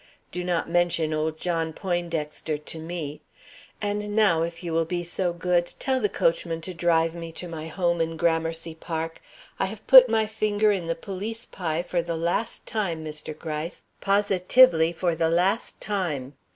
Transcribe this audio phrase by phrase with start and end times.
[0.31, 3.21] Do not mention old John Poindexter to me.
[3.83, 7.47] And now, if you will be so good, tell the coachman to drive me to
[7.47, 9.21] my home in Gramercy Park.
[9.59, 13.37] I have put my finger in the police pie for the last time, Mr.
[13.37, 16.33] Gryce positively for the last time."